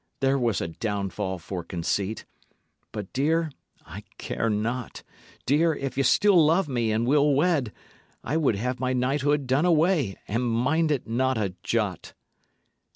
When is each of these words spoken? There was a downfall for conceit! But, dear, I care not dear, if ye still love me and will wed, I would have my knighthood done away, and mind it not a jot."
There 0.19 0.39
was 0.39 0.61
a 0.61 0.67
downfall 0.67 1.37
for 1.37 1.63
conceit! 1.63 2.25
But, 2.91 3.13
dear, 3.13 3.51
I 3.85 4.03
care 4.17 4.49
not 4.49 5.03
dear, 5.45 5.75
if 5.75 5.95
ye 5.95 6.01
still 6.01 6.43
love 6.43 6.67
me 6.67 6.91
and 6.91 7.05
will 7.05 7.35
wed, 7.35 7.71
I 8.23 8.35
would 8.35 8.55
have 8.55 8.79
my 8.79 8.93
knighthood 8.93 9.45
done 9.45 9.65
away, 9.67 10.17
and 10.27 10.41
mind 10.49 10.89
it 10.89 11.07
not 11.07 11.37
a 11.37 11.53
jot." 11.61 12.15